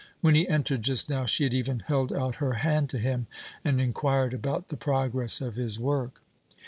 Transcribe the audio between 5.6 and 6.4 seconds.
work.